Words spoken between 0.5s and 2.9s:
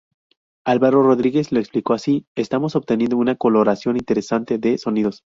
Alvaro Rodríguez, lo explico así: "estamos